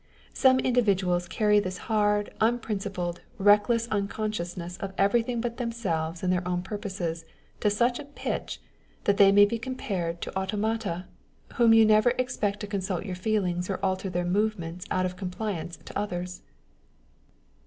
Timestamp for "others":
15.95-16.41